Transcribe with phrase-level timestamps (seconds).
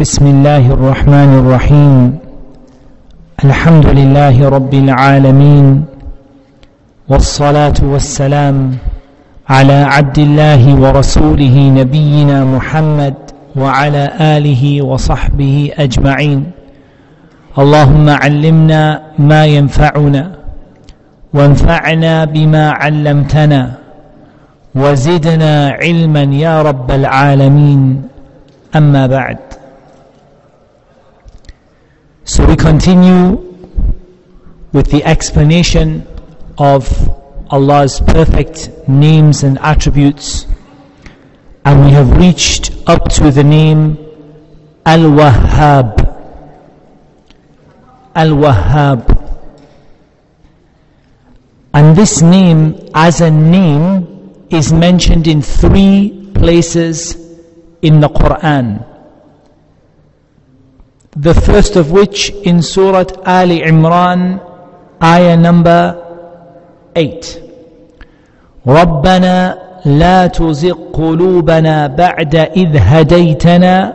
[0.00, 2.18] بسم الله الرحمن الرحيم
[3.44, 5.84] الحمد لله رب العالمين
[7.08, 8.76] والصلاة والسلام
[9.48, 13.14] على عبد الله ورسوله نبينا محمد
[13.56, 16.50] وعلى آله وصحبه أجمعين
[17.58, 20.30] اللهم علمنا ما ينفعنا
[21.34, 23.72] وانفعنا بما علمتنا
[24.74, 28.02] وزدنا علما يا رب العالمين
[28.76, 29.38] أما بعد
[32.26, 33.36] So we continue
[34.72, 36.06] with the explanation
[36.56, 36.88] of
[37.50, 40.46] Allah's perfect names and attributes.
[41.66, 43.98] And we have reached up to the name
[44.86, 46.00] Al-Wahhab.
[48.14, 49.04] Al-Wahhab.
[51.74, 57.16] And this name as a name is mentioned in three places
[57.82, 58.93] in the Quran
[61.16, 64.42] the first of which in Surah Ali Imran,
[65.02, 66.00] ayah number
[66.96, 67.40] 8.
[68.66, 73.94] ربنا لا تزغ قلوبنا بعد إذ هديتنا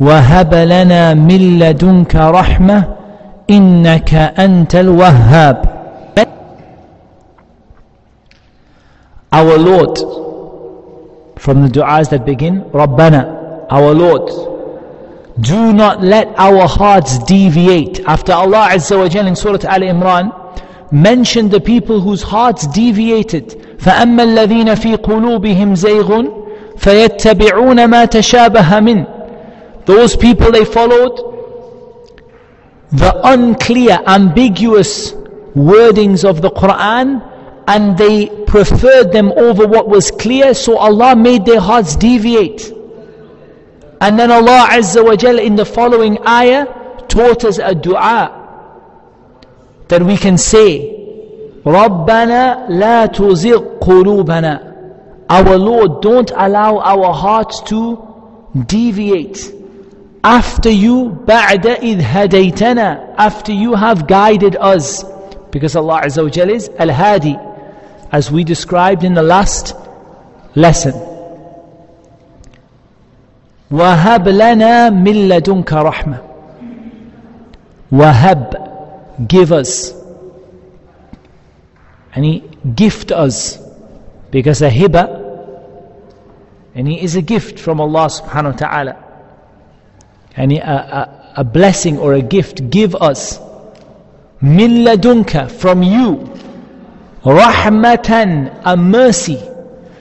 [0.00, 2.84] وهب لنا من لدنك رحمة
[3.50, 5.78] إنك أنت الوهاب
[9.30, 9.98] Our Lord
[11.36, 14.57] from the du'as that begin ربنا Our Lord
[15.39, 18.01] Do not let our hearts deviate.
[18.05, 20.31] After Allah Azza wa Jal in Surah Al Imran
[20.91, 23.49] mentioned the people whose hearts deviated.
[23.79, 31.33] فَأَمَّا الَّذِينَ فِي قُلُوبِهِمْ زَيْغٌ فَيَتَّبِعُونَ مَا تَشَابَهَ مِنْ Those people they followed
[32.91, 35.13] the unclear, ambiguous
[35.55, 37.27] wordings of the Quran
[37.67, 42.71] and they preferred them over what was clear so Allah made their hearts deviate.
[44.01, 46.65] And then Allah Azza wa Jal in the following ayah
[47.07, 48.39] taught us a dua
[49.87, 50.89] that we can say,
[51.65, 57.97] رَبَّنَا لَا تُزِغْ قُلُوبَنَا Our Lord, don't allow our hearts to
[58.67, 59.53] deviate.
[60.23, 65.03] After you, بَعْدَ إِذْ هَدَيْتَنَا After you have guided us.
[65.51, 67.37] Because Allah Azza wa Jal is Al-Hadi,
[68.11, 69.75] as we described in the last
[70.55, 71.06] lesson.
[73.71, 76.17] وهب لنا من لدنك رحمة
[77.91, 78.53] وهب
[79.27, 79.93] give us
[82.15, 82.43] he
[82.75, 83.57] gift us
[84.31, 85.19] because a hiba
[86.75, 89.03] and he is a gift from Allah subhanahu wa ta'ala
[90.35, 93.39] and a, a, a blessing or a gift give us
[94.41, 96.17] min ladunka from you
[97.23, 99.39] rahmatan a mercy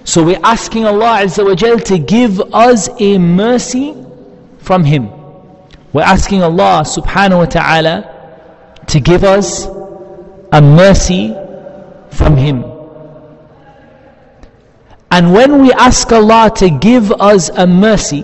[0.07, 3.93] so we're asking Allah Azza wa Jal to give us a mercy
[4.59, 5.09] from Him.
[5.91, 9.65] We're asking Allah subhanahu wa ta'ala to give us
[10.53, 11.35] a mercy
[12.11, 12.63] from Him.
[15.11, 18.23] And when we ask Allah to give us a mercy,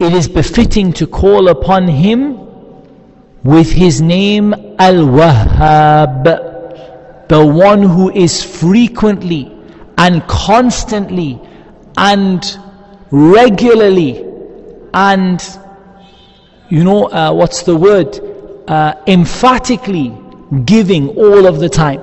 [0.00, 2.36] it is befitting to call upon Him
[3.42, 6.24] with His name Al-Wahhab,
[7.28, 9.53] the one who is frequently
[9.96, 11.40] and constantly
[11.96, 12.58] and
[13.10, 14.24] regularly
[14.92, 15.42] and
[16.68, 18.18] you know uh, what's the word?
[18.66, 20.16] Uh, emphatically
[20.64, 22.00] giving all of the time.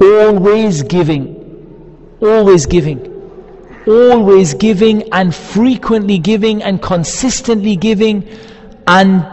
[0.00, 2.16] Always giving.
[2.20, 3.12] Always giving.
[3.86, 8.28] Always giving and frequently giving and consistently giving.
[8.86, 9.24] And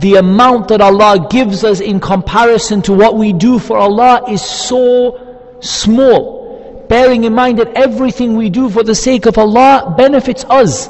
[0.00, 4.42] the amount that Allah gives us in comparison to what we do for Allah is
[4.42, 6.43] so small
[6.88, 10.88] bearing in mind that everything we do for the sake of Allah benefits us.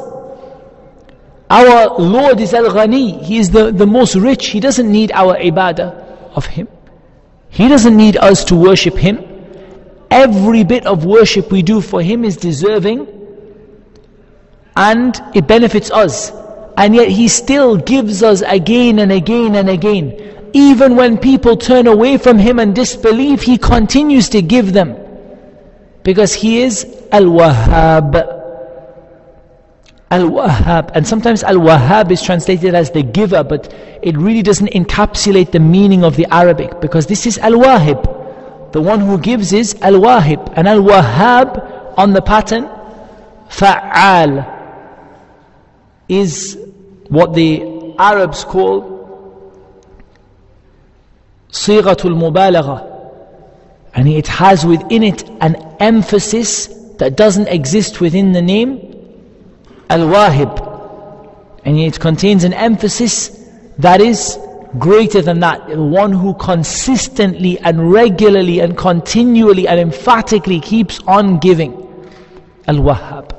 [1.51, 5.37] Our Lord is Al Ghani, He is the, the most rich, He doesn't need our
[5.37, 6.69] ibadah of Him.
[7.51, 9.23] He doesn't need us to worship Him.
[10.11, 13.07] Every bit of worship we do for Him is deserving
[14.77, 16.33] and it benefits us.
[16.77, 20.51] And yet He still gives us again and again and again.
[20.53, 25.04] Even when people turn away from Him and disbelieve, He continues to give them
[26.05, 28.15] because he is Al-Wahhab.
[30.11, 30.91] Al-Wahhab.
[30.95, 36.05] And sometimes Al-Wahhab is translated as the giver, but it really doesn't encapsulate the meaning
[36.05, 41.97] of the Arabic because this is al-wahhab, The one who gives is al-wahhab, And Al-Wahhab
[41.97, 42.69] on the pattern,
[43.49, 44.51] Fa'al,
[46.09, 46.59] is
[47.09, 48.95] what the Arabs call
[51.51, 52.91] Sighatul Mubalagha.
[53.95, 56.68] And it has within it an emphasis
[56.98, 58.90] that doesn't exist within the name
[59.90, 60.68] Al-Wahib.
[61.66, 63.30] And it contains an emphasis
[63.80, 64.38] that is
[64.78, 65.68] greater than that.
[65.68, 71.74] The one who consistently and regularly and continually and emphatically keeps on giving.
[72.68, 73.36] Al-Wahhab.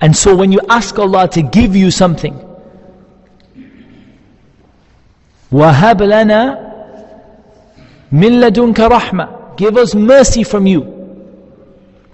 [0.00, 2.34] And so when you ask Allah to give you something,
[5.52, 6.68] وَهَبْ لَنَا
[8.12, 10.91] مِن لَدُنْكَ رَحْمَةً Give us mercy from you.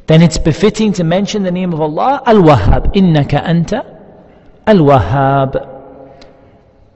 [0.09, 2.95] Then it's befitting to mention the name of Allah, Al-Wahhab.
[2.95, 3.73] إِنَّكَ أَنْتَ
[4.67, 5.71] Al-Wahhab.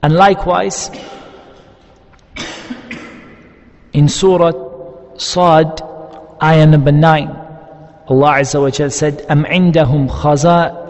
[0.03, 0.91] And likewise,
[3.93, 4.53] in Surah
[5.17, 5.83] Sad,
[6.43, 7.29] ayah number 9,
[8.09, 10.89] Allah Azza wa Jal said, أَمْ عِنْدَهُمْ خَزَاء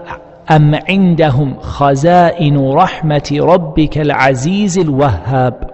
[0.51, 5.71] أم عندهم خزائن رحمة ربك العزيز الوهاب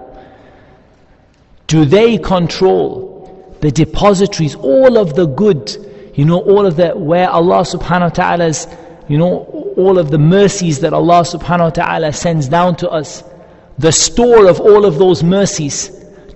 [1.66, 5.70] Do they control the depositories, all of the good,
[6.19, 8.67] you know, all of the, where Allah subhanahu wa ta'ala's,
[9.07, 9.37] you know,
[9.77, 13.23] all of the mercies that Allah subhanahu wa ta'ala sends down to us,
[13.77, 15.87] the store of all of those mercies,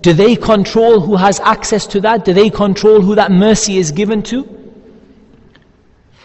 [0.02, 2.24] do they control who has access to that?
[2.24, 4.48] Do they control who that mercy is given to?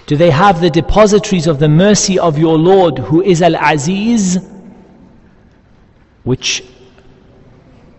[0.06, 4.38] Do they have the depositories of the mercy of your Lord who is Al Aziz?
[6.22, 6.62] Which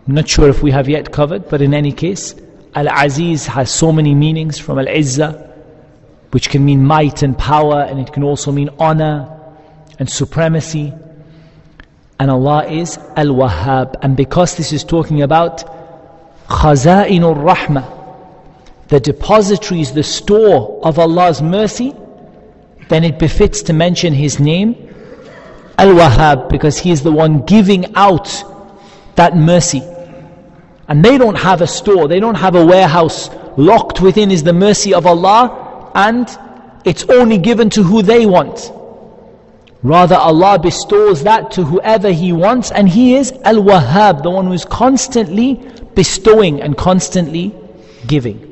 [0.08, 2.34] I'm not sure if we have yet covered, but in any case,
[2.76, 5.49] Al Aziz has so many meanings from Al Izzah,
[6.32, 9.36] which can mean might and power, and it can also mean honor
[9.98, 10.94] and supremacy.
[12.20, 13.96] And Allah is Al Wahhab.
[14.02, 15.64] And because this is talking about
[16.48, 17.96] Khaza'inur Rahmah,
[18.90, 21.94] the depositories, the store of Allah's mercy,
[22.90, 24.76] then it befits to mention His name,
[25.78, 28.44] Al Wahhab, because He is the one giving out
[29.16, 29.82] that mercy.
[30.88, 33.30] And they don't have a store, they don't have a warehouse.
[33.58, 36.29] Locked within is the mercy of Allah, and
[36.85, 38.73] it's only given to who they want.
[39.83, 44.47] Rather, Allah bestows that to whoever He wants, and He is Al Wahhab, the one
[44.47, 45.61] who is constantly
[45.95, 47.55] bestowing and constantly
[48.07, 48.51] giving.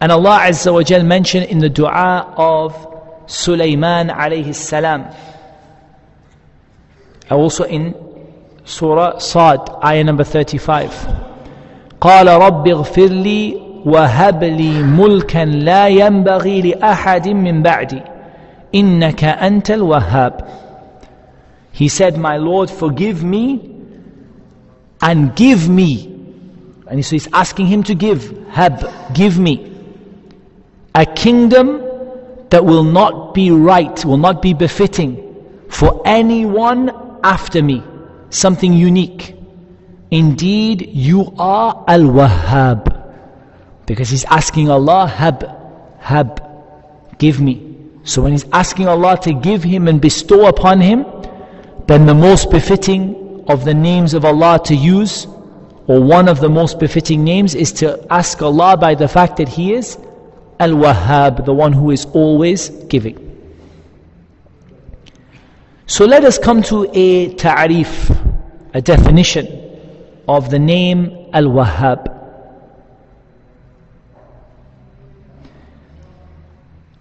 [0.00, 2.74] And Allah Azza wa Jal mentioned in the dua of
[3.26, 5.06] Sulaiman alayhi salam.
[7.30, 7.94] Also in
[8.64, 10.92] Surah Sad, ayah number 35.
[12.00, 18.02] قال رب اغفر لي وهب لي ملكا لا ينبغي لأحد من بعدي
[18.74, 20.40] إنك أنت الوهاب
[21.72, 23.76] He said, My Lord, forgive me
[25.02, 26.10] and give me.
[26.86, 29.76] And so he's asking him to give, hab, give me
[30.94, 31.82] a kingdom
[32.48, 36.90] that will not be right, will not be befitting for anyone
[37.22, 37.82] after me.
[38.30, 39.34] Something unique.
[40.10, 42.99] Indeed, you are Al Wahhab.
[43.85, 45.43] Because he's asking Allah, Hab,
[45.99, 47.77] Hab, give me.
[48.03, 51.05] So when he's asking Allah to give him and bestow upon him,
[51.87, 55.27] then the most befitting of the names of Allah to use,
[55.87, 59.49] or one of the most befitting names, is to ask Allah by the fact that
[59.49, 59.97] He is
[60.59, 63.17] Al Wahhab, the one who is always giving.
[65.87, 68.09] So let us come to a ta'rif,
[68.73, 69.47] a definition
[70.27, 72.10] of the name Al Wahhab.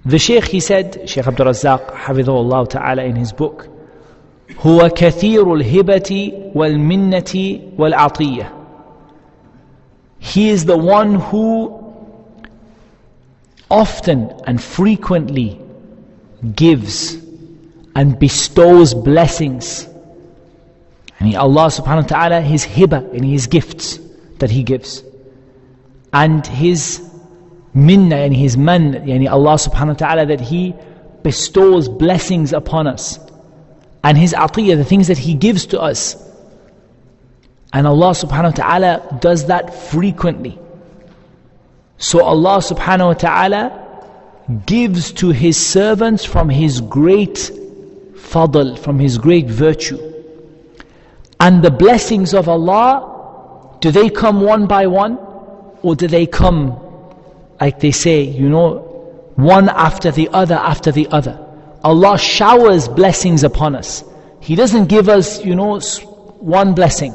[0.09, 3.69] The Shaykh, he said, Shaykh Abdul Razzaq, Hafidhullah Ta'ala, in his book,
[4.59, 8.51] هو كثير الهبة والمنة والعطية.
[10.19, 11.85] He is the one who
[13.69, 15.59] often and frequently
[16.55, 17.15] gives
[17.95, 19.87] and bestows blessings.
[21.19, 23.99] And he, Allah subhanahu wa ta'ala, His hiba and His gifts
[24.39, 25.03] that He gives.
[26.13, 27.01] And His
[27.74, 30.74] minna and His man, yani Allah subhanahu wa ta'ala, that He
[31.22, 33.18] bestows blessings upon us.
[34.02, 36.16] And His atiyah, the things that He gives to us.
[37.72, 40.58] And Allah subhanahu wa ta'ala does that frequently.
[41.98, 43.86] So Allah subhanahu wa ta'ala
[44.66, 47.52] gives to His servants from His great
[48.14, 49.98] fadl, from His great virtue.
[51.38, 55.18] And the blessings of Allah, do they come one by one?
[55.82, 56.78] Or do they come,
[57.60, 58.78] like they say, you know,
[59.36, 61.38] one after the other after the other?
[61.84, 64.04] Allah showers blessings upon us.
[64.40, 65.80] He doesn't give us, you know,
[66.40, 67.14] one blessing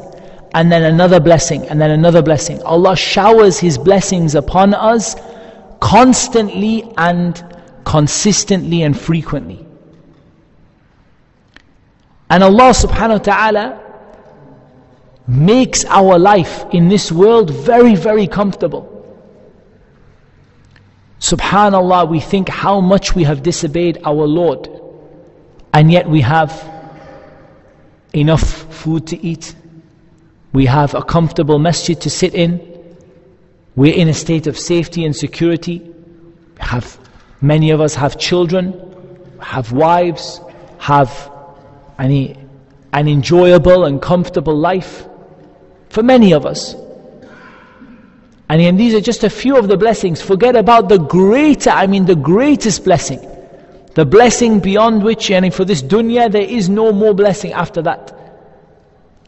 [0.55, 2.63] and then another blessing, and then another blessing.
[2.63, 5.17] Allah showers His blessings upon us
[5.81, 7.43] constantly and
[7.83, 9.65] consistently and frequently.
[12.29, 13.81] And Allah subhanahu wa ta'ala
[15.27, 18.94] makes our life in this world very, very comfortable.
[21.19, 24.69] Subhanallah, we think how much we have disobeyed our Lord,
[25.74, 26.51] and yet we have
[28.13, 29.55] enough food to eat.
[30.53, 32.62] We have a comfortable masjid to sit in.
[33.75, 35.93] We're in a state of safety and security.
[36.60, 36.98] Have
[37.41, 38.74] many of us have children,
[39.41, 40.39] have wives,
[40.79, 41.31] have
[42.00, 42.38] any,
[42.93, 45.05] an enjoyable and comfortable life.
[45.89, 46.75] For many of us.
[48.49, 50.21] And, and these are just a few of the blessings.
[50.21, 53.19] Forget about the greater, I mean the greatest blessing.
[53.95, 58.13] The blessing beyond which, and for this dunya, there is no more blessing after that.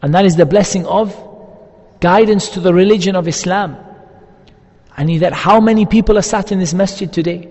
[0.02, 1.16] And that is the blessing of
[2.00, 3.76] guidance to the religion of Islam.
[4.96, 7.48] I And that how many people are sat in this masjid today?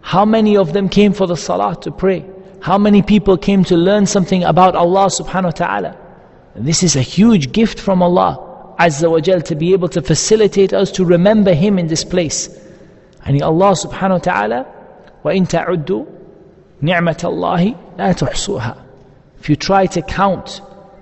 [0.00, 2.24] How many of them came for the salah to pray?
[2.60, 5.96] How many people came to learn something about Allah subhanahu wa ta'ala?
[6.54, 8.45] And this is a huge gift from Allah.
[8.79, 12.49] Azza wa Jal to be able to facilitate us to remember Him in this place.
[13.25, 14.65] And Allah subhanahu wa ta'ala,
[15.23, 16.05] وَإِن تَعُدُّوا
[16.81, 18.77] نِعْمَةَ اللَّهِ لَا تُحْصُوهَا
[19.39, 20.61] If you try to count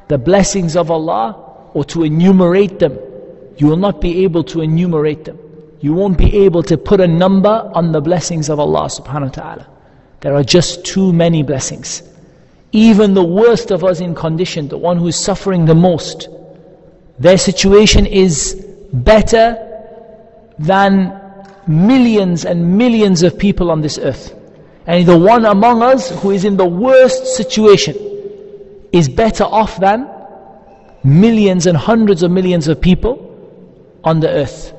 [0.09, 1.37] the blessings of Allah
[1.73, 2.97] or to enumerate them,
[3.57, 5.37] you will not be able to enumerate them.
[5.79, 9.41] You won't be able to put a number on the blessings of Allah subhanahu wa
[9.41, 9.67] ta'ala.
[10.21, 12.03] There are just too many blessings.
[12.73, 16.27] Even the worst of us in condition, the one who is suffering the most,
[17.18, 18.54] their situation is
[18.92, 19.56] better
[20.58, 21.20] than
[21.66, 24.34] millions and millions of people on this earth.
[24.86, 27.96] And the one among us who is in the worst situation
[28.92, 30.08] is better off than
[31.02, 33.30] millions and hundreds of millions of people
[34.04, 34.72] on the earth.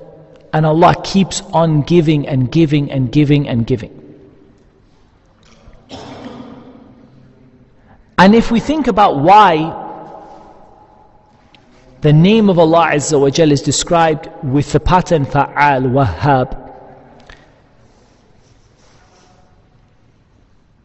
[0.54, 4.01] And Allah keeps on giving and giving and giving and giving.
[8.18, 9.85] And if we think about why
[12.06, 16.50] the name of Allah Azza wa Jal is described with the pattern Fa'al, Wahhab.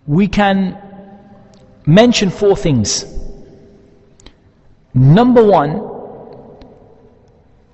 [0.07, 0.79] We can
[1.85, 3.05] mention four things.
[4.95, 5.73] Number one,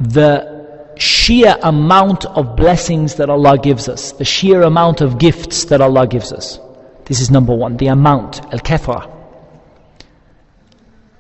[0.01, 5.81] the sheer amount of blessings that Allah gives us, the sheer amount of gifts that
[5.81, 6.59] Allah gives us.
[7.05, 9.09] This is number one, the amount, al kathra.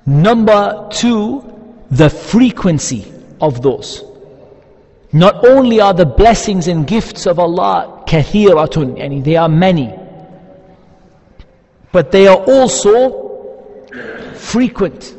[0.06, 1.55] Number two,
[1.90, 4.04] the frequency of those.
[5.12, 9.92] Not only are the blessings and gifts of Allah kathiratun, yani they are many,
[11.92, 13.26] but they are also
[14.34, 15.14] frequent.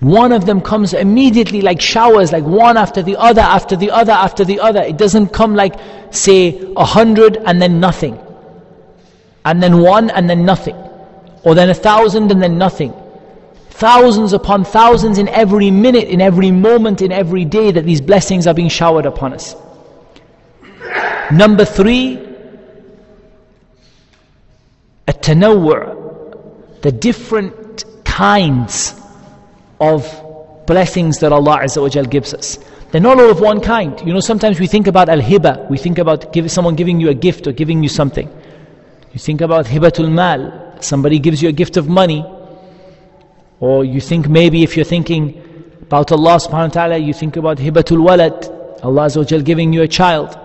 [0.00, 4.12] One of them comes immediately like showers, like one after the other, after the other,
[4.12, 4.82] after the other.
[4.82, 5.74] It doesn't come like,
[6.10, 8.18] say, a hundred and then nothing.
[9.44, 10.76] And then one and then nothing.
[11.44, 12.92] Or then a thousand and then nothing.
[13.76, 18.46] Thousands upon thousands in every minute, in every moment, in every day that these blessings
[18.46, 19.54] are being showered upon us.
[21.30, 22.16] Number three,
[25.06, 28.94] a tanawwu', the different kinds
[29.78, 30.06] of
[30.66, 32.58] blessings that Allah Azza wa gives us.
[32.92, 34.00] They're not all of one kind.
[34.06, 37.14] You know, sometimes we think about al-hiba, we think about give, someone giving you a
[37.14, 38.26] gift or giving you something.
[39.12, 42.24] You think about hibatul mal, somebody gives you a gift of money,
[43.60, 45.42] or you think maybe if you're thinking
[45.82, 50.38] about Allah subhanahu wa ta'ala, you think about hibatul walad, Allah giving you a child.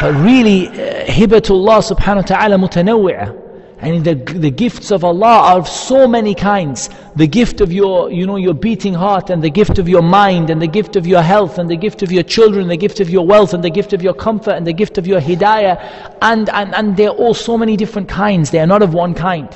[0.00, 3.42] But really, uh, hibatullah subhanahu wa ta'ala mutanawwi'ah.
[3.78, 6.88] And the, the gifts of Allah are of so many kinds.
[7.16, 10.50] The gift of your, you know, your beating heart and the gift of your mind
[10.50, 13.10] and the gift of your health and the gift of your children, the gift of
[13.10, 16.16] your wealth and the gift of your comfort and the gift of your hidayah.
[16.22, 18.52] And, and, and they're all so many different kinds.
[18.52, 19.48] They are not of one kind.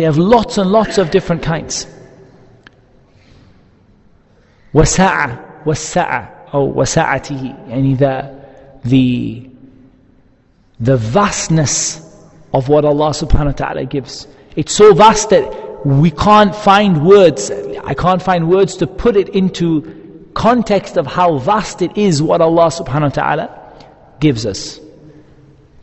[0.00, 1.86] They have lots and lots of different kinds.
[4.74, 8.30] وسعة والسعة أو وسعته يعني the,
[8.84, 9.48] the,
[10.80, 12.02] the vastness
[12.52, 14.26] of what Allah subhanahu wa ta'ala gives.
[14.54, 17.50] It's so vast that we can't find words,
[17.84, 22.40] I can't find words to put it into context of how vast it is what
[22.40, 23.72] Allah subhanahu wa ta'ala
[24.20, 24.78] gives us.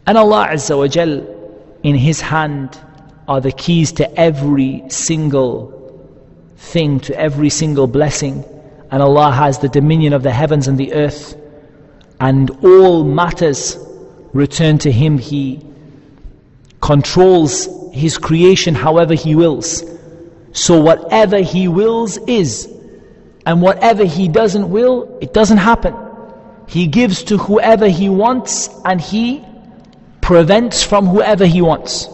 [0.06, 1.26] And Allah Azza wa Jal
[1.84, 2.80] in His hand
[3.29, 5.75] are the keys to every single
[6.57, 8.43] thing, to every single blessing.
[8.91, 11.37] And Allah has the dominion of the heavens and the earth.
[12.19, 13.77] And all matters
[14.33, 15.19] return to Him.
[15.19, 15.63] He
[16.81, 19.85] controls His creation however He wills.
[20.53, 22.73] So whatever He wills is.
[23.45, 25.95] And whatever He doesn't will, it doesn't happen.
[26.67, 29.45] He gives to whoever He wants and He
[30.23, 32.09] prevents from whoever He wants.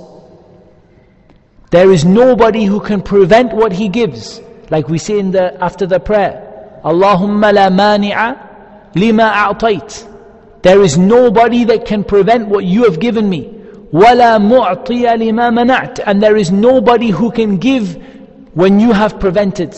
[1.73, 4.41] There is nobody who can prevent what he gives.
[4.69, 10.07] Like we say in the, after the prayer, Allahumma la mani'a lima a'tayt.
[10.61, 13.55] There is nobody that can prevent what you have given me.
[13.93, 17.95] وَلَا مُعْطِيَ لِمَا مَنَعْتَ And there is nobody who can give
[18.53, 19.73] when you have prevented.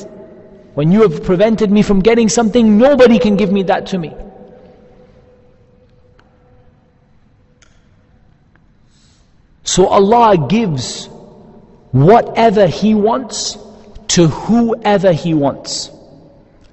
[0.74, 4.14] When you have prevented me from getting something, nobody can give me that to me.
[9.64, 11.08] So Allah gives
[11.92, 13.58] whatever He wants
[14.10, 15.92] to whoever He wants.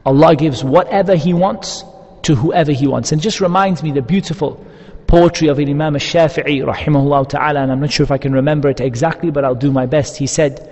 [0.05, 1.85] Allah gives whatever He wants
[2.23, 3.13] to whoever He wants.
[3.13, 4.65] And just reminds me the beautiful
[5.07, 8.81] poetry of Imam al-Shafi'i rahimahullah ta'ala and I'm not sure if I can remember it
[8.81, 10.17] exactly but I'll do my best.
[10.17, 10.69] He said,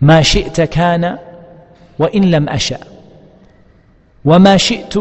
[0.00, 1.18] ما شئت كان
[1.98, 2.78] وإن لم أشأ
[4.24, 4.96] وما شئت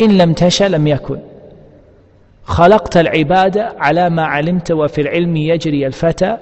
[0.00, 1.20] إن لم تشأ لم يكن
[2.44, 6.36] خلقت العباد على ما علمت وفي العلم يجري الفتى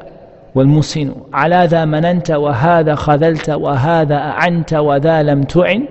[0.55, 5.85] والمسن على ذا مننت وهذا خذلت وهذا أعنت وذا لم تعن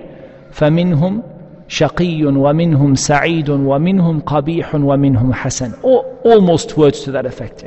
[0.50, 1.22] فمنهم
[1.68, 5.72] شقي ومنهم سعيد ومنهم قبيح ومنهم حسن
[6.24, 7.64] almost words to that effect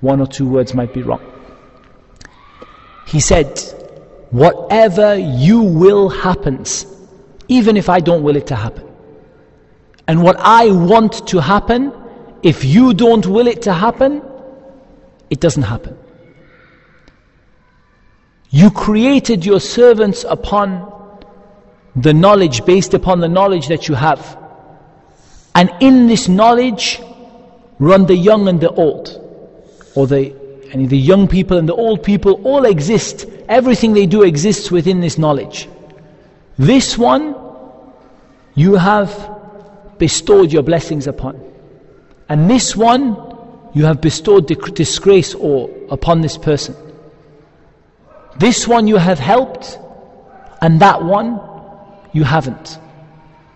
[0.00, 1.20] one or two words might be wrong
[3.06, 3.58] he said
[4.30, 6.86] whatever you will happens
[7.48, 8.84] even if I don't will it to happen
[10.08, 11.92] and what I want to happen,
[12.42, 14.22] if you don't will it to happen,
[15.33, 15.97] it doesn't happen.
[18.51, 21.25] You created your servants upon
[21.95, 24.37] the knowledge, based upon the knowledge that you have.
[25.55, 27.01] And in this knowledge
[27.79, 29.19] run the young and the old.
[29.95, 30.35] Or the,
[30.71, 33.25] and the young people and the old people all exist.
[33.49, 35.67] Everything they do exists within this knowledge.
[36.59, 37.35] This one,
[38.53, 39.09] you have
[39.97, 41.41] bestowed your blessings upon.
[42.29, 43.32] And this one
[43.73, 46.75] you have bestowed disgrace or upon this person.
[48.37, 49.79] This one you have helped,
[50.61, 51.39] and that one
[52.13, 52.79] you haven't.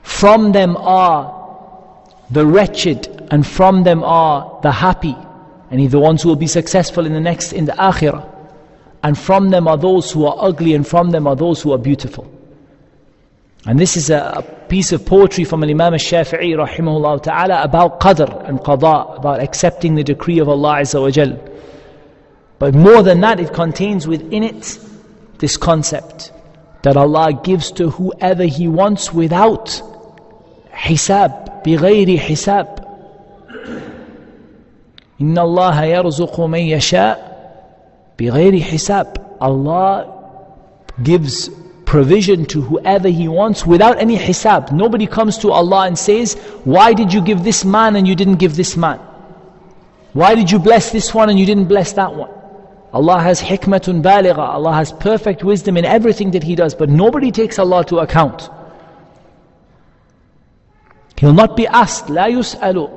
[0.01, 1.33] From them are
[2.31, 5.15] the wretched, and from them are the happy,
[5.69, 8.34] and the ones who will be successful in the next, in the akhirah.
[9.03, 11.77] And from them are those who are ugly, and from them are those who are
[11.77, 12.32] beautiful.
[13.66, 18.59] And this is a, piece of poetry from Imam al-Shafi'i rahimahullah ta'ala about qadr and
[18.59, 21.38] qada, about accepting the decree of Allah Azza wa Jal.
[22.59, 24.78] But more than that, it contains within it
[25.40, 26.33] this concept
[26.85, 29.83] that Allah gives to whoever He wants without
[30.72, 32.78] hisab, بغير حساب.
[35.20, 37.16] إن الله يرزق من يشاء
[38.18, 39.16] بغير حساب.
[39.40, 40.07] Allah
[41.02, 41.50] gives
[41.87, 44.72] provision to whoever He wants without any hisab.
[44.72, 48.37] Nobody comes to Allah and says, Why did you give this man and you didn't
[48.37, 48.98] give this man?
[50.12, 52.31] Why did you bless this one and you didn't bless that one?
[52.92, 54.38] Allah has hikmatun baligha.
[54.38, 58.50] Allah has perfect wisdom in everything that He does, but nobody takes Allah to account.
[61.16, 62.90] He'll not be asked, لا يسأل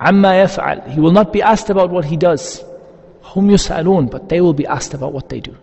[0.00, 0.88] عما يفعل.
[0.90, 2.62] He will not be asked about what He does.
[3.34, 5.54] هم يسألون, but they will be asked about what they do.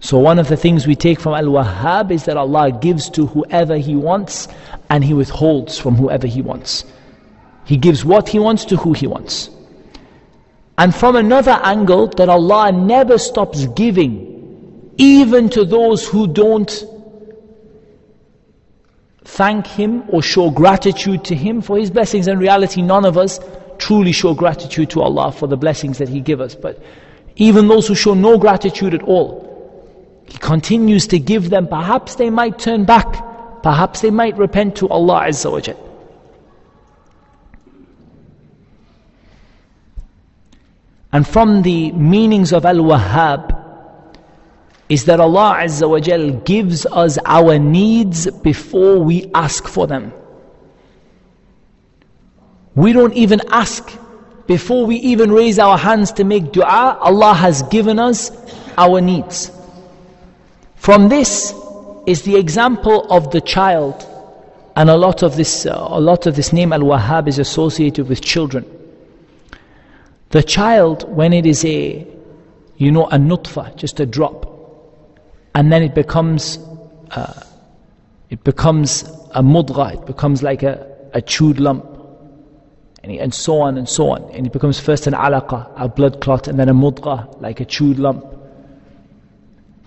[0.00, 3.76] So one of the things we take from Al-Wahhab is that Allah gives to whoever
[3.76, 4.48] He wants
[4.90, 6.84] and He withholds from whoever He wants.
[7.64, 9.50] He gives what He wants to who He wants.
[10.78, 16.84] And from another angle, that Allah never stops giving, even to those who don't
[19.24, 22.28] thank Him or show gratitude to Him for His blessings.
[22.28, 23.40] In reality, none of us
[23.78, 26.54] truly show gratitude to Allah for the blessings that He gives us.
[26.54, 26.82] But
[27.36, 29.45] even those who show no gratitude at all,
[30.26, 31.66] he continues to give them.
[31.68, 33.62] Perhaps they might turn back.
[33.62, 35.76] Perhaps they might repent to Allah Azza wa Jal.
[41.12, 43.56] And from the meanings of Al-Wahhab
[44.88, 50.12] is that Allah Azza wa Jal gives us our needs before we ask for them.
[52.74, 53.90] We don't even ask.
[54.46, 58.30] Before we even raise our hands to make dua, Allah has given us
[58.76, 59.50] our needs.
[60.76, 61.52] From this
[62.06, 64.06] is the example of the child,
[64.76, 68.20] and a lot of this, uh, a lot of this name Al-Wahhab is associated with
[68.20, 68.64] children.
[70.30, 72.06] The child, when it is a,
[72.76, 74.46] you know, a nutfa, just a drop,
[75.54, 76.58] and then it becomes,
[77.10, 77.42] uh,
[78.30, 81.84] it becomes a mudgha, it becomes like a, a chewed lump,
[83.02, 86.48] and, so on and so on, and it becomes first an alaqa, a blood clot,
[86.48, 88.35] and then a mudgha, like a chewed lump.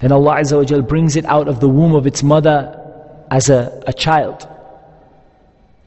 [0.01, 2.81] Then Allah Azza wa Jal brings it out of the womb of its mother
[3.31, 4.49] as a, a child.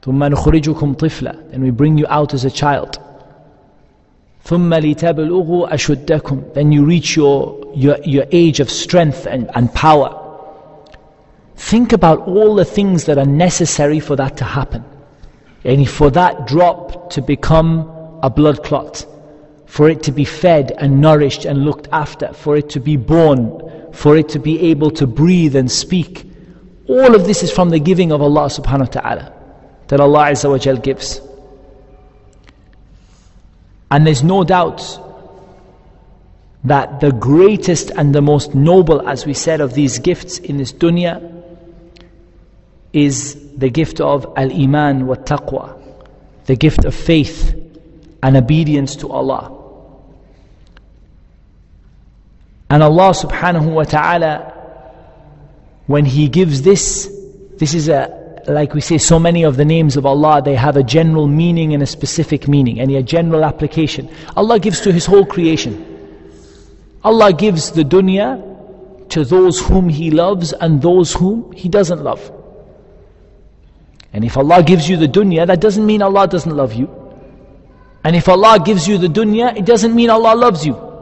[0.02, 2.98] ثم نخرجكم طفلا Then we bring you out as a child.
[4.44, 10.24] ثم لتبلغوا أشدكم Then you reach your, your, your age of strength and, and power.
[11.56, 14.84] Think about all the things that are necessary for that to happen.
[15.64, 17.90] And for that drop to become
[18.22, 19.04] a blood clot,
[19.66, 23.81] for it to be fed and nourished and looked after, for it to be born,
[23.93, 26.29] for it to be able to breathe and speak.
[26.89, 29.33] All of this is from the giving of Allah subhanahu wa ta'ala,
[29.87, 31.21] that Allah Azza wa Jal gives.
[33.89, 34.99] And there's no doubt
[36.63, 40.73] that the greatest and the most noble, as we said, of these gifts in this
[40.73, 41.43] dunya
[42.91, 45.79] is the gift of Al Iman wa Taqwa,
[46.45, 47.53] the gift of faith
[48.23, 49.62] and obedience to Allah.
[52.73, 54.51] And Allah subhanahu wa ta'ala,
[55.85, 57.05] when He gives this,
[57.59, 60.75] this is a, like we say, so many of the names of Allah, they have
[60.75, 64.09] a general meaning and a specific meaning, and a general application.
[64.35, 65.85] Allah gives to His whole creation.
[67.03, 68.41] Allah gives the dunya
[69.09, 72.31] to those whom He loves and those whom He doesn't love.
[74.13, 76.89] And if Allah gives you the dunya, that doesn't mean Allah doesn't love you.
[78.03, 80.92] And if Allah gives you the dunya, it doesn't mean Allah loves you.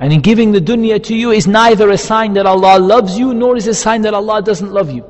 [0.00, 3.34] And in giving the dunya to you is neither a sign that Allah loves you,
[3.34, 5.04] nor is a sign that Allah doesn't love you.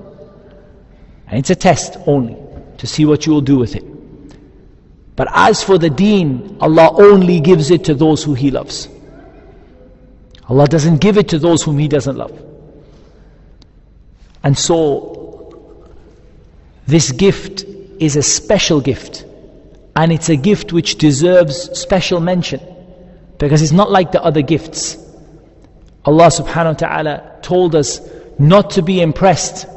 [1.29, 2.37] And it's a test only
[2.79, 3.85] to see what you will do with it.
[5.14, 8.88] But as for the deen, Allah only gives it to those who He loves.
[10.48, 12.37] Allah doesn't give it to those whom He doesn't love.
[14.42, 15.87] And so,
[16.88, 17.64] this gift
[18.00, 19.24] is a special gift.
[19.94, 22.61] And it's a gift which deserves special mention.
[23.39, 24.97] Because it's not like the other gifts.
[26.05, 27.99] Allah subhanahu wa ta'ala told us
[28.39, 29.67] not to be impressed.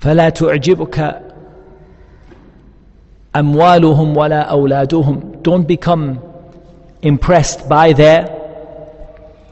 [0.00, 1.22] فلا تعجبك
[3.36, 6.18] أموالهم ولا أولادهم Don't become
[7.02, 8.28] impressed by their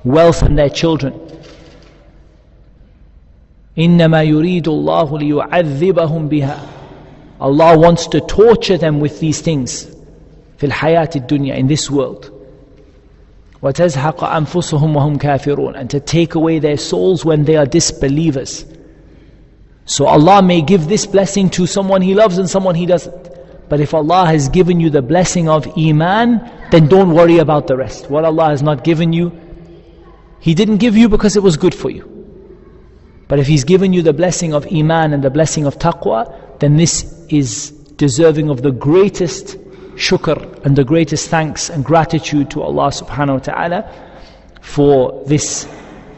[0.05, 1.13] wealth and their children.
[3.79, 6.59] إنما يريد الله ليعذبهم بها
[7.41, 9.87] Allah wants to torture them with these things
[10.59, 12.31] في الحياة الدنيا in this world
[13.63, 18.65] وتزهق أنفسهم وهم كافرون and to take away their souls when they are disbelievers
[19.87, 23.31] so Allah may give this blessing to someone He loves and someone He doesn't
[23.71, 26.41] but if Allah has given you the blessing of Iman,
[26.73, 28.11] then don't worry about the rest.
[28.11, 29.31] What Allah has not given you,
[30.41, 32.05] He didn't give you because it was good for you.
[33.29, 36.77] But if He's given you the blessing of Iman and the blessing of Taqwa, then
[36.77, 39.57] this is deserving of the greatest
[39.96, 43.92] shukr and the greatest thanks and gratitude to Allah subhanahu wa ta'ala
[44.62, 45.68] for this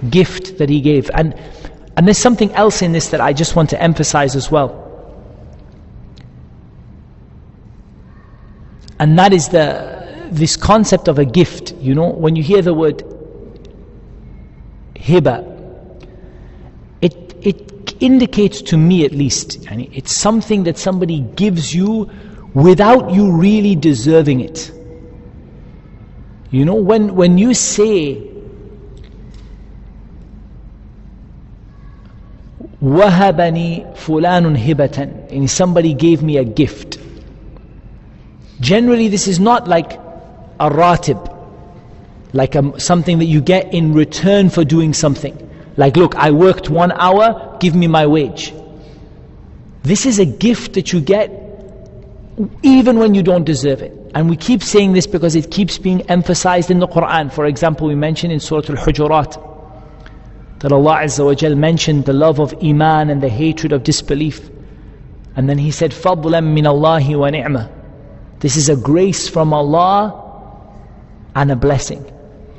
[0.10, 1.10] gift that He gave.
[1.13, 1.34] And,
[1.96, 4.84] and there's something else in this that I just want to emphasize as well.
[9.00, 11.74] And that is the, this concept of a gift.
[11.80, 13.04] You know, when you hear the word
[14.96, 15.54] hiba,
[17.02, 22.10] it, it indicates to me at least, it's something that somebody gives you
[22.57, 24.71] without you really deserving it.
[26.51, 28.29] You know, when, when you say,
[32.83, 36.99] وهبني فلان هبة and somebody gave me a gift
[38.62, 39.95] Generally, this is not like
[40.61, 41.19] a ratib,
[42.33, 45.37] like a, something that you get in return for doing something.
[45.77, 48.55] Like, look, I worked one hour, give me my wage.
[49.83, 51.46] This is a gift that you get
[52.62, 53.93] even when you don't deserve it.
[54.13, 57.32] And we keep saying this because it keeps being emphasized in the Quran.
[57.32, 59.43] For example, we mentioned in Surah Al Hujurat
[60.60, 64.50] that Allah Azza wa Jal mentioned the love of Iman and the hatred of disbelief.
[65.36, 67.67] And then He said, Fadlam min Allahi wa.
[68.39, 70.23] This is a grace from Allah
[71.36, 72.06] and a blessing.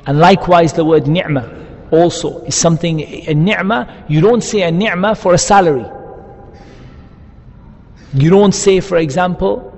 [0.05, 1.47] And likewise, the word ni'mah
[1.91, 5.85] also is something, a ni'mah, you don't say a ni'mah for a salary.
[8.13, 9.69] You don't say, for example,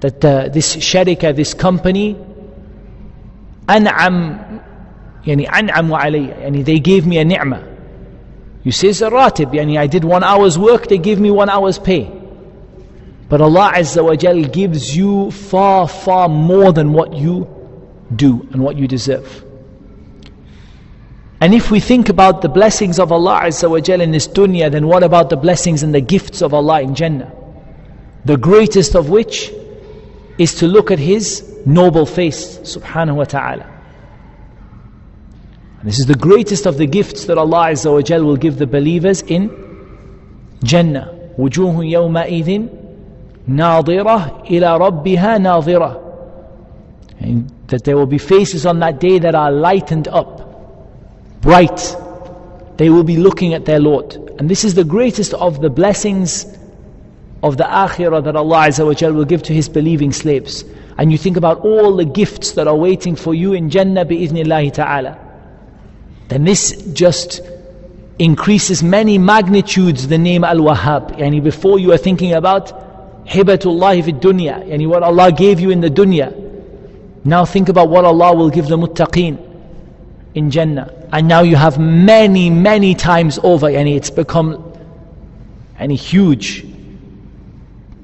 [0.00, 2.16] that uh, this sharika, this company,
[3.68, 4.60] an'am,
[5.24, 7.62] yani an'amu alayya, yani they gave me a ni'mah.
[8.64, 11.48] You say it's a ratib, yani I did one hour's work, they give me one
[11.48, 12.10] hour's pay.
[13.28, 17.48] But Allah Azza wa Jal gives you far, far more than what you
[18.14, 19.45] do and what you deserve.
[21.41, 24.71] And if we think about the blessings of Allah Azza wa Jal in this dunya,
[24.71, 27.31] then what about the blessings and the gifts of Allah in Jannah?
[28.25, 29.51] The greatest of which
[30.37, 33.65] is to look at His noble face, subhanahu wa ta'ala.
[35.79, 38.57] And this is the greatest of the gifts that Allah Azza wa Jal will give
[38.59, 39.49] the believers in
[40.63, 41.17] Jannah.
[41.39, 42.67] وجوه يومئذ
[43.47, 46.01] ناظرة إلى ربها ناظرة
[47.19, 50.44] and that there will be faces on that day that are lightened up
[51.46, 51.96] bright
[52.76, 54.14] they will be looking at their Lord.
[54.38, 56.44] And this is the greatest of the blessings
[57.42, 60.64] of the akhirah that Allah Azza will give to His believing slaves.
[60.98, 64.72] And you think about all the gifts that are waiting for you in Jannah bi'idhnillahi
[64.74, 65.18] ta'ala.
[66.28, 67.40] Then this just
[68.18, 71.18] increases many magnitudes the name Al-Wahhab.
[71.18, 75.80] Yani before you are thinking about Hibatullah fi dunya, yani what Allah gave you in
[75.80, 76.32] the dunya.
[77.24, 79.38] Now think about what Allah will give the muttaqeen
[80.34, 80.95] in Jannah.
[81.12, 84.72] And now you have many, many times over, and it's become
[85.78, 86.64] any huge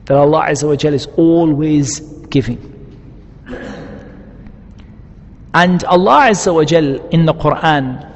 [0.04, 2.58] that Allah Azza is always giving.
[5.54, 8.08] And Allah Azza in the Quran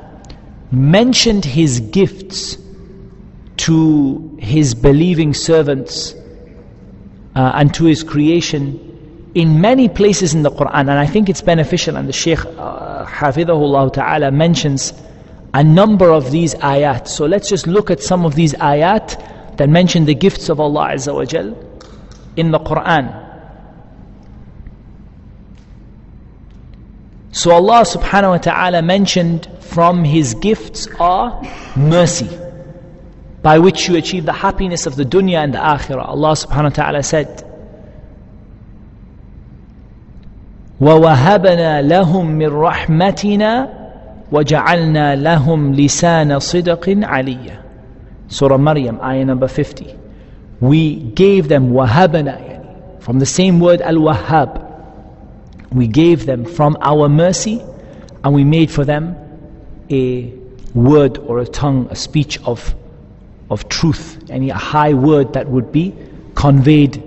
[0.72, 2.58] mentioned His gifts
[3.58, 6.14] to His believing servants
[7.34, 8.82] uh, and to His creation
[9.34, 12.95] in many places in the Quran, and I think it's beneficial, and the Shaykh uh,
[13.06, 14.92] Hafidahullah Ta'ala mentions
[15.54, 17.08] a number of these ayat.
[17.08, 20.90] So let's just look at some of these ayat that mention the gifts of Allah
[20.92, 21.56] Azza wa Jal
[22.36, 23.22] in the Quran.
[27.32, 31.42] So Allah subhanahu wa ta'ala mentioned from His gifts are
[31.76, 32.30] mercy,
[33.42, 36.08] by which you achieve the happiness of the dunya and the akhirah.
[36.08, 37.45] Allah subhanahu wa ta'ala said,
[40.81, 43.69] ووهبنا لهم من رحمتنا
[44.31, 47.61] وجعلنا لهم لسان صدق عليا
[48.31, 49.93] Surah Maryam, ayah number 50.
[50.61, 54.69] We gave them wahabana, from the same word al-wahhab.
[55.73, 57.61] We gave them from our mercy
[58.23, 59.17] and we made for them
[59.89, 60.31] a
[60.73, 62.73] word or a tongue, a speech of,
[63.49, 65.93] of truth, any a high word that would be
[66.35, 67.03] conveyed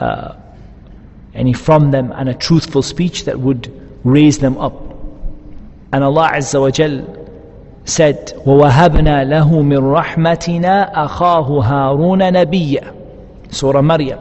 [0.00, 0.36] uh,
[1.34, 3.70] any from them and a truthful speech that would
[4.04, 4.74] raise them up.
[5.92, 7.04] And Allah Azza wa Jal
[7.84, 14.18] said, وَوَهَبْنَا لَهُ مِن رَحْمَتِنَا أَخَاهُ هَارُونَ نَبِيًّا Surah Maryam.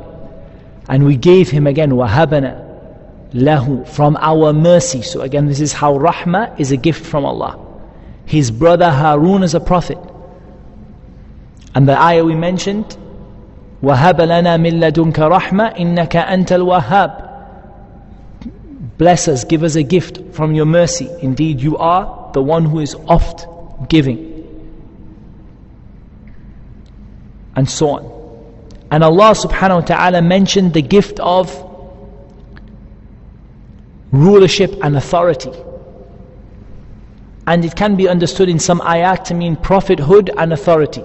[0.88, 2.66] And we gave him again, وَهَبْنَا
[3.34, 5.02] lahu from our mercy.
[5.02, 7.60] So again, this is how rahmah is a gift from Allah.
[8.26, 9.98] His brother Harun is a prophet.
[11.76, 12.98] And the ayah we mentioned,
[13.84, 17.26] وهب لنا من لدنك رحمة إنك أنت الوهاب
[18.98, 21.10] Bless us, give us a gift from your mercy.
[21.22, 23.46] Indeed, you are the one who is oft
[23.90, 24.32] giving.
[27.58, 28.16] And so on.
[28.92, 31.52] And Allah subhanahu wa ta'ala mentioned the gift of
[34.12, 35.52] rulership and authority.
[37.48, 41.04] And it can be understood in some ayat to mean prophethood and authority.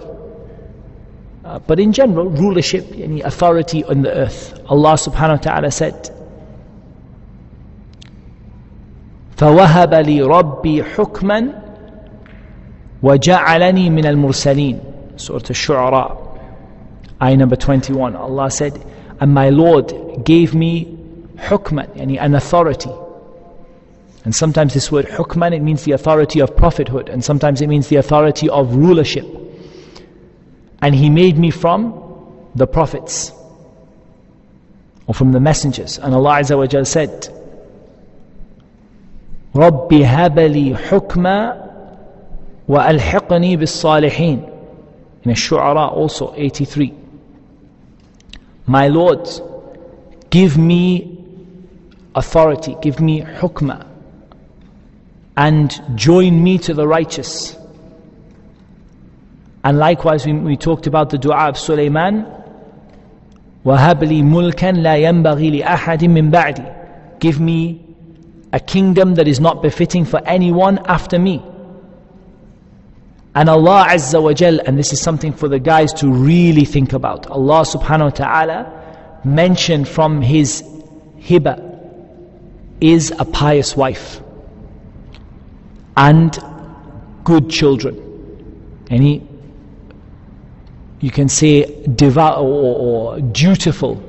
[1.44, 4.60] Uh, but in general, rulership, any authority on the earth.
[4.66, 6.10] Allah subhanahu wa ta'ala said,
[9.40, 11.48] فوهب لي ربي حكما
[13.02, 14.80] وجعلني من المرسلين
[15.16, 16.16] Surah Al-Shu'ara
[17.22, 18.84] Ayah number 21 Allah said
[19.20, 20.98] and my Lord gave me
[21.36, 22.90] hukman yani an authority
[24.24, 27.88] and sometimes this word hukman it means the authority of prophethood and sometimes it means
[27.88, 29.24] the authority of rulership
[30.84, 31.94] and He made me from
[32.54, 33.32] the prophets
[35.06, 35.98] or from the messengers.
[35.98, 37.28] And Allah Azza wa Jal said,
[39.54, 41.70] رب هب لي حكما
[42.68, 44.46] وألحقني بالصالحين
[45.24, 46.94] in Ash-Shu'ara also 83
[48.66, 49.28] My Lord
[50.30, 51.18] give me
[52.14, 53.86] authority give me hukma
[55.36, 57.56] and join me to the righteous
[59.64, 62.26] and likewise, we, we talked about the dua of Sulaiman.
[63.64, 67.84] وَهَبْ لِي مُلْكًا لَا يَنْبَغِي لِأَحَدٍ مِّن بَعْدِي Give me
[68.52, 71.42] a kingdom that is not befitting for anyone after me.
[73.34, 76.94] And Allah Azza wa Jal, and this is something for the guys to really think
[76.94, 77.26] about.
[77.30, 80.62] Allah subhanahu wa ta'ala mentioned from His
[81.20, 81.66] hiba
[82.80, 84.22] is a pious wife
[85.98, 86.36] and
[87.24, 87.94] good children.
[88.90, 89.22] And He
[91.04, 94.02] you can say devout or, or dutiful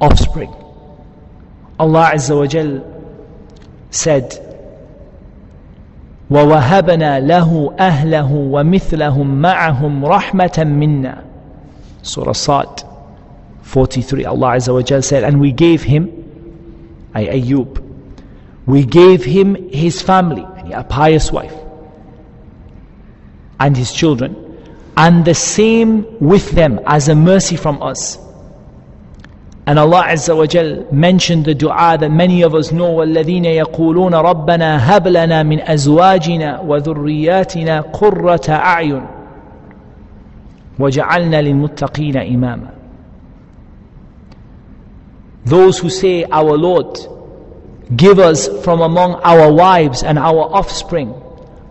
[0.00, 0.52] offspring.
[1.78, 2.82] Allah Azza wa Jal
[3.90, 4.30] said,
[6.30, 11.24] وَوَهَبْنَا لَهُ أَهْلَهُ وَمِثْلَهُمْ مَعَهُمْ رَحْمَةً مِنَّا
[12.02, 12.82] Surah Sad
[13.62, 16.10] 43 Allah Azza wa Jal said, and we gave him,
[17.14, 17.82] ay Ayyub,
[18.66, 21.54] we gave him his family, a pious wife,
[23.60, 24.45] and his children,
[24.96, 28.18] and the same with them as a mercy from us.
[29.66, 34.10] And Allah Azza wa Jal mentioned the dua that many of us know وَالَّذِينَ يَقُولُونَ
[34.12, 39.06] رَبَّنَا هَبْ لَنَا مِنْ أَزْوَاجِنَا وَذُرِّيَّاتِنَا قُرَّةَ أَعْيُنٍ
[40.78, 42.70] وَجَعَلْنَا لِلْمُتَّقِينَ إِمَامًا
[45.44, 46.98] Those who say, Our Lord,
[47.94, 51.14] give us from among our wives and our offspring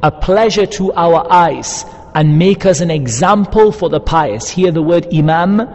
[0.04, 1.86] a pleasure to our eyes
[2.16, 4.50] and make us an example for the pious.
[4.50, 5.68] Here the word imam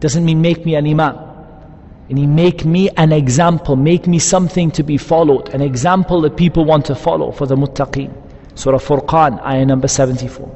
[0.00, 1.18] doesn't mean make me an imam.
[2.08, 6.36] And he make me an example, make me something to be followed, an example that
[6.36, 8.12] people want to follow for the muttaqeen.
[8.54, 10.48] Surah Furqan, ayah number 74.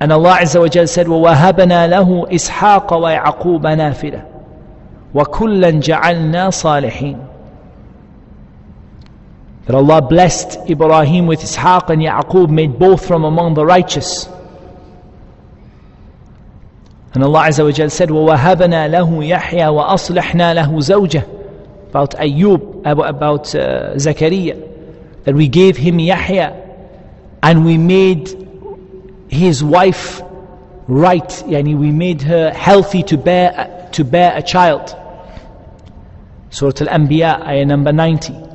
[0.00, 4.24] And Allah Azza wa Jal said, وَوَهَبَنَا لَهُ إِسْحَاقَ وَيَعْقُوبَ نَافِلَةً
[5.14, 7.25] وَكُلًّا جَعَلْنَا صَالِحِينَ
[9.66, 14.28] That Allah blessed Ibrahim with Ishaq and Yaqub, made both from among the righteous.
[17.14, 23.54] And Allah Azza wa Jal said, وَوَهَبْنَا لَهُ يَحْيَى وَأَصْلِحْنَا لَهُ زَوْجَهُ About Ayub, about
[23.54, 24.56] uh, Zakaria,
[25.24, 26.58] that we gave him Yahya
[27.42, 28.30] and we made
[29.28, 30.22] his wife
[30.88, 34.96] right, yani we made her healthy to bear, to bear a child.
[36.50, 38.45] Surah Al-Anbiya, ayah number 90.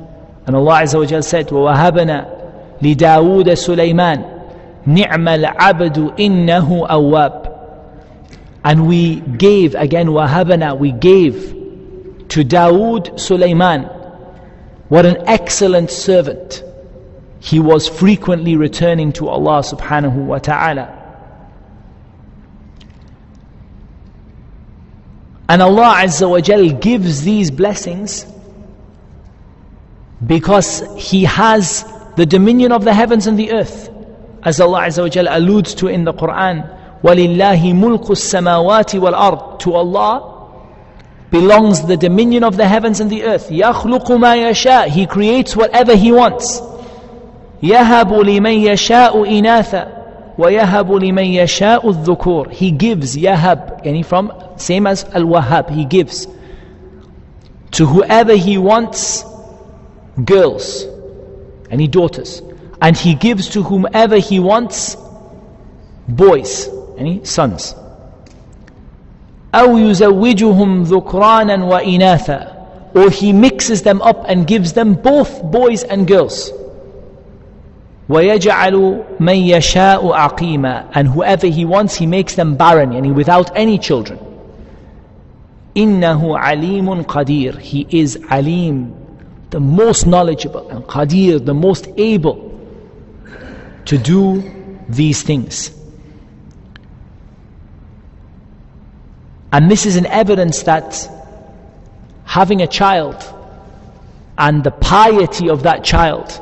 [0.46, 4.24] And Allah Azza wa Jal said, وَوَهَبْنَا لِدَاوُودَ سُلَيْمَانَ
[4.86, 7.48] نِعْمَ الْعَبْدُ إِنَّهُ أَوَّابٌ
[8.64, 11.54] and we gave, again, wahabana, we gave
[12.28, 13.84] to Dawood Sulaiman.
[14.88, 16.62] What an excellent servant.
[17.40, 20.94] He was frequently returning to Allah subhanahu wa ta'ala.
[25.48, 28.26] And Allah Azza wa Jal gives these blessings
[30.26, 31.84] because He has
[32.16, 33.90] the dominion of the heavens and the earth.
[34.42, 36.74] As Allah Azza wa Jal alludes to in the Quran.
[37.02, 40.50] وَلِلَّهِ مُلْكُ السَّمَاوَاتِ وَالْأَرْضِ To Allah
[41.30, 43.48] belongs the dominion of the heavens and the earth.
[43.50, 46.60] يَخْلُقُ مَا يَشَاءُ He creates whatever He wants.
[47.62, 49.98] يَهَبُ لِمَنْ يَشَاءُ إِنَاثًا
[50.38, 56.26] وَيَهَبُ لِمَنْ يَشَاءُ الذُّكُورِ He gives, يَهَب, yani from, same as Al-Wahhab, He gives.
[57.72, 59.24] To whoever He wants,
[60.24, 60.86] girls,
[61.70, 62.42] any daughters.
[62.80, 64.96] And He gives to whomever He wants,
[66.08, 66.68] boys
[66.98, 67.74] any sons
[69.54, 72.58] أو يزوجهم ذكرانا وإناثا
[72.94, 76.52] or he mixes them up and gives them both boys and girls
[78.08, 83.78] ويجعل من يشاء عقيما and whoever he wants he makes them barren yani without any
[83.78, 84.18] children
[85.76, 88.92] إنه عليم قدير he is alim
[89.55, 92.37] the most knowledgeable and qadir the most able
[93.85, 94.19] to do
[94.89, 95.63] these things
[99.53, 101.07] And this is an evidence that
[102.25, 103.15] having a child
[104.35, 106.41] and the piety of that child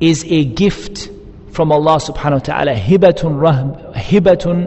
[0.00, 1.08] is a gift
[1.52, 2.74] from Allah subhanahu wa ta'ala.
[2.74, 4.58] Hibatun, rahb, hibatun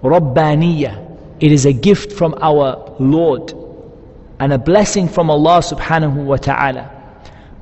[0.00, 1.18] rabbaniyah.
[1.40, 3.52] It is a gift from our Lord
[4.40, 6.90] and a blessing from Allah subhanahu wa ta'ala.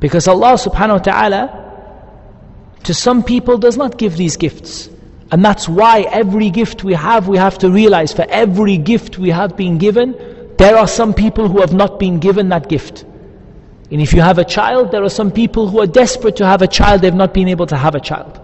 [0.00, 1.62] Because Allah subhanahu wa ta'ala
[2.84, 4.88] to some people does not give these gifts.
[5.30, 9.30] And that's why every gift we have, we have to realize for every gift we
[9.30, 10.14] have been given,
[10.58, 13.04] there are some people who have not been given that gift.
[13.90, 16.62] And if you have a child, there are some people who are desperate to have
[16.62, 18.40] a child, they've not been able to have a child.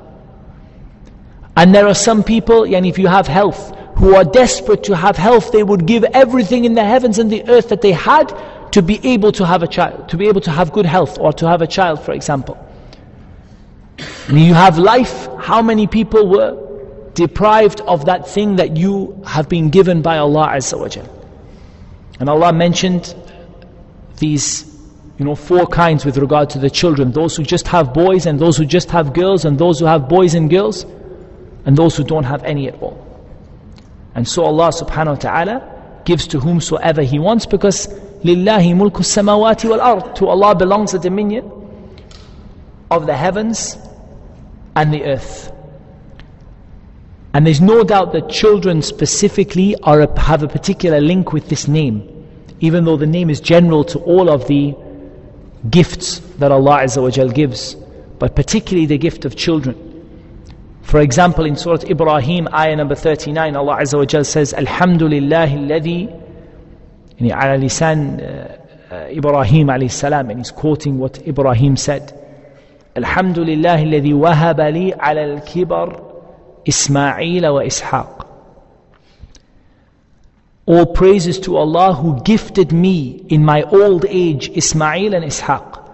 [1.57, 5.17] And there are some people, and if you have health, who are desperate to have
[5.17, 8.33] health, they would give everything in the heavens and the earth that they had
[8.73, 11.33] to be able to have a child, to be able to have good health, or
[11.33, 12.57] to have a child, for example.
[14.29, 19.49] And you have life, how many people were deprived of that thing that you have
[19.49, 21.09] been given by Allah Azza wa Jal.
[22.21, 23.17] And Allah mentioned
[24.19, 24.65] these
[25.19, 27.11] you know, four kinds with regard to the children.
[27.11, 30.09] Those who just have boys and those who just have girls and those who have
[30.09, 30.87] boys and girls
[31.67, 33.08] and those who don't have any at all.
[34.18, 37.88] And so Allah subhanahu wa ta'ala gives to whomsoever He wants because
[38.24, 41.50] لِلَّهِ مُلْكُ السَّمَاوَاتِ وَالْأَرْضِ To Allah belongs the dominion
[42.92, 43.78] of the heavens
[44.76, 45.52] and the earth.
[47.34, 51.68] And there's no doubt that children specifically are a, have a particular link with this
[51.68, 52.28] name,
[52.60, 54.76] even though the name is general to all of the
[55.70, 57.76] gifts that Allah Azza wa Jal gives,
[58.20, 59.87] but particularly the gift of children.
[60.89, 66.09] For example, in Surah Ibrahim, ayah number 39, Allah Azza wa Jal says, Alhamdulillah alladhi,
[67.21, 72.15] yani ala lisan uh, uh, Ibrahim alayhi salam, and he's quoting what Ibrahim said.
[72.97, 75.93] Alhamdulillah alladhi wahaba li ala al-kibar
[76.65, 78.27] Ismail wa Ishaq.
[80.65, 85.85] All praises to Allah who gifted me in my old age Ismail and Ishaq.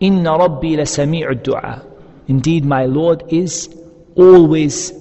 [0.00, 1.84] Inna Rabbi la sami'u du'a.
[2.26, 3.68] Indeed, my Lord is
[4.15, 4.93] always,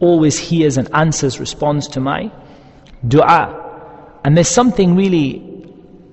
[0.00, 2.30] always hears and answers, responds to my
[3.06, 3.60] dua.
[4.24, 5.54] And there's something really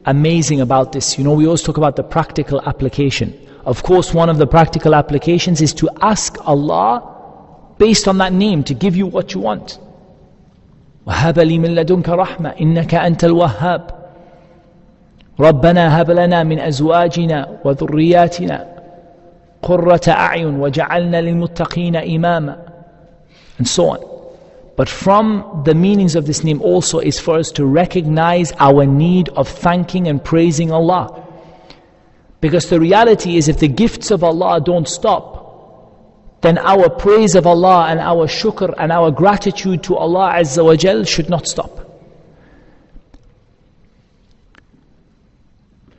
[0.05, 1.17] amazing about this.
[1.17, 3.37] You know, we always talk about the practical application.
[3.65, 7.07] Of course, one of the practical applications is to ask Allah
[7.77, 9.79] based on that name to give you what you want.
[11.07, 13.91] وهب لي من لدنك رحمة إنك أنت الوهاب
[15.39, 18.74] ربنا هب لنا من أزواجنا وذرياتنا
[19.61, 22.71] قرة أعين وجعلنا للمتقين إماما
[23.57, 23.99] and so on.
[24.75, 29.29] But from the meanings of this name also is for us to recognize our need
[29.29, 31.23] of thanking and praising Allah.
[32.39, 37.45] Because the reality is if the gifts of Allah don't stop, then our praise of
[37.45, 41.77] Allah and our shukr and our gratitude to Allah Azza wa Jal should not stop.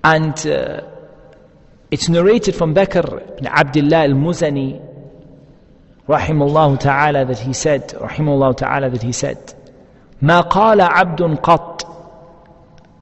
[0.03, 0.81] And uh,
[1.91, 4.81] it's narrated from Bakr ibn Abdullah al-Muzani
[6.09, 9.39] rahimahullah ta'ala that he said rahimahullah ta'ala that he said
[10.23, 11.83] ما قال عبد قط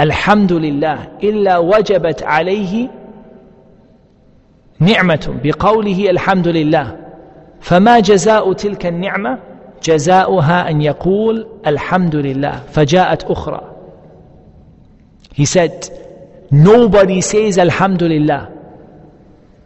[0.00, 2.88] الحمد لله إلا وجبت عليه
[4.80, 6.96] نعمة بقوله الحمد لله
[7.60, 9.38] فما جزاء تلك النعمة
[9.82, 13.60] جزاؤها أن يقول الحمد لله فجاءت أخرى
[15.34, 15.88] He said
[16.50, 18.48] nobody says Alhamdulillah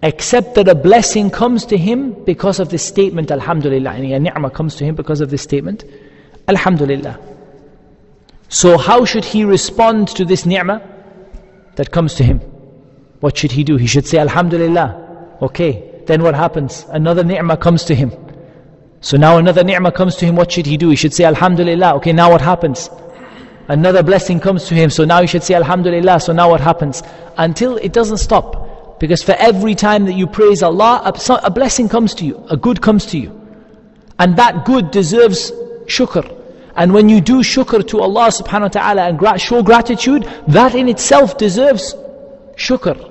[0.02, 4.50] except that a blessing comes to him because of this statement Alhamdulillah and a ni'mah
[4.50, 5.84] comes to him because of this statement
[6.48, 7.20] Alhamdulillah
[8.48, 10.82] so how should he respond to this ni'mah
[11.76, 12.40] that comes to him
[13.20, 16.88] what should he do he should say Alhamdulillah okay then what happens?
[16.90, 18.12] Another ni'mah comes to him.
[19.00, 20.90] So now another ni'mah comes to him, what should he do?
[20.90, 21.94] He should say Alhamdulillah.
[21.98, 22.90] Okay, now what happens?
[23.68, 26.20] Another blessing comes to him, so now he should say Alhamdulillah.
[26.20, 27.04] So now what happens?
[27.38, 28.69] Until it doesn't stop.
[29.00, 32.58] Because for every time that you praise Allah, a, a blessing comes to you, a
[32.58, 33.36] good comes to you.
[34.20, 35.52] And that good deserves
[35.86, 36.36] shukr.
[36.76, 40.76] And when you do shukr to Allah subhanahu wa ta'ala and gra- show gratitude, that
[40.76, 41.96] in itself deserves
[42.56, 43.06] shukr.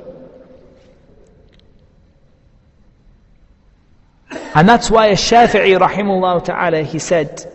[4.54, 7.54] And that's why Shafi'i rahimullah ta'ala he said,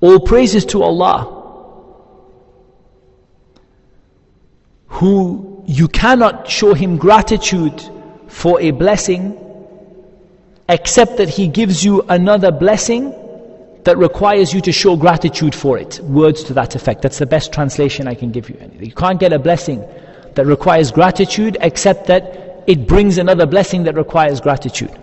[0.00, 1.41] All praises to Allah
[4.92, 7.82] who you cannot show him gratitude
[8.28, 9.38] for a blessing
[10.68, 13.14] except that he gives you another blessing
[13.84, 15.98] that requires you to show gratitude for it.
[16.00, 17.02] Words to that effect.
[17.02, 18.70] That's the best translation I can give you.
[18.78, 19.84] You can't get a blessing
[20.34, 24.96] that requires gratitude except that it brings another blessing that requires gratitude.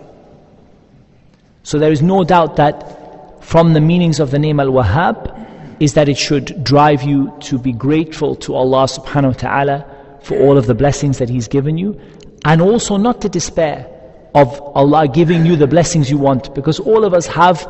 [1.64, 5.49] So there is no doubt that from the meanings of the name Al-Wahhab
[5.80, 9.86] is that it should drive you to be grateful to Allah subhanahu wa ta'ala
[10.22, 11.98] for all of the blessings that He's given you
[12.44, 13.86] and also not to despair
[14.34, 17.66] of Allah giving you the blessings you want because all of us have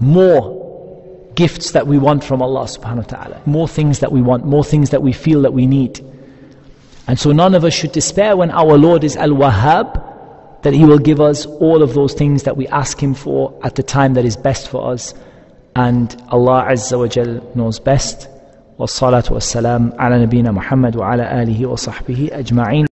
[0.00, 0.64] more
[1.34, 4.64] gifts that we want from Allah subhanahu wa ta'ala, more things that we want, more
[4.64, 6.00] things that we feel that we need.
[7.06, 10.84] And so none of us should despair when our Lord is Al Wahhab, that He
[10.84, 14.14] will give us all of those things that we ask Him for at the time
[14.14, 15.14] that is best for us
[15.75, 18.27] And Allah Azza wa Jal knows best.
[18.79, 22.85] والصلاة والسلام على نبينا محمد وعلى آله وصحبه أجمعين